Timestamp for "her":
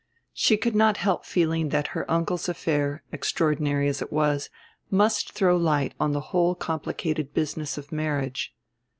1.89-2.09